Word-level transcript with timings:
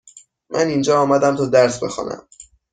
من 0.49 0.67
اینجا 0.67 1.01
آمدم 1.01 1.35
تا 1.35 1.45
درس 1.45 1.83
بخوانم. 1.83 2.27